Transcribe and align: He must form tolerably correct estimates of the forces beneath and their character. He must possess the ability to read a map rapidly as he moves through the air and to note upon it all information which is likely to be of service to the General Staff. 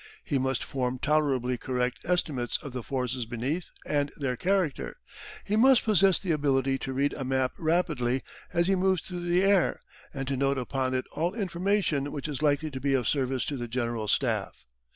He 0.23 0.39
must 0.39 0.63
form 0.63 0.97
tolerably 0.97 1.59
correct 1.59 1.99
estimates 2.05 2.57
of 2.57 2.73
the 2.73 2.81
forces 2.81 3.27
beneath 3.27 3.69
and 3.85 4.11
their 4.17 4.35
character. 4.35 4.97
He 5.43 5.55
must 5.55 5.83
possess 5.83 6.17
the 6.17 6.31
ability 6.31 6.79
to 6.79 6.91
read 6.93 7.13
a 7.13 7.23
map 7.23 7.53
rapidly 7.55 8.23
as 8.51 8.65
he 8.65 8.73
moves 8.75 9.03
through 9.03 9.25
the 9.29 9.43
air 9.43 9.79
and 10.11 10.27
to 10.27 10.35
note 10.35 10.57
upon 10.57 10.95
it 10.95 11.05
all 11.11 11.35
information 11.35 12.11
which 12.11 12.27
is 12.27 12.41
likely 12.41 12.71
to 12.71 12.79
be 12.81 12.95
of 12.95 13.07
service 13.07 13.45
to 13.45 13.57
the 13.57 13.67
General 13.67 14.07
Staff. 14.07 14.65